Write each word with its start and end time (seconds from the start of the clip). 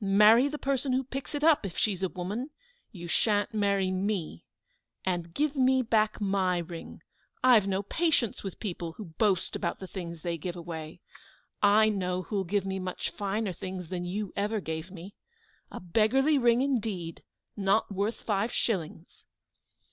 "Marry 0.00 0.48
the 0.48 0.58
person 0.58 0.92
who 0.92 1.04
picks 1.04 1.32
it 1.32 1.44
up 1.44 1.64
if 1.64 1.78
she's 1.78 2.02
a 2.02 2.08
woman; 2.08 2.50
you 2.90 3.06
shan't 3.06 3.54
marry 3.54 3.92
me. 3.92 4.42
And 5.04 5.32
give 5.32 5.54
me 5.54 5.80
back 5.80 6.20
my 6.20 6.58
ring. 6.58 7.02
I 7.44 7.54
have 7.54 7.68
no 7.68 7.84
patience 7.84 8.42
with 8.42 8.58
people 8.58 8.94
who 8.94 9.04
boast 9.16 9.54
about 9.54 9.78
the 9.78 9.86
things 9.86 10.22
they 10.22 10.38
give 10.38 10.56
away. 10.56 11.02
I 11.62 11.88
know 11.88 12.22
who'll 12.22 12.42
give 12.42 12.66
me 12.66 12.80
much 12.80 13.10
finer 13.10 13.52
things 13.52 13.88
than 13.88 14.04
you 14.04 14.32
ever 14.34 14.58
gave 14.58 14.90
me. 14.90 15.14
A 15.70 15.78
beggarly 15.78 16.36
ring 16.36 16.62
indeed, 16.62 17.22
not 17.56 17.88
worth 17.92 18.16
five 18.16 18.50
shillings!" 18.50 19.24